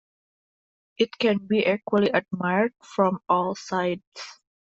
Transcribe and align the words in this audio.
It 0.97 1.15
can 1.19 1.37
be 1.45 1.59
equally 1.59 2.09
admired 2.09 2.73
from 2.81 3.19
all 3.29 3.53
sides. 3.53 4.41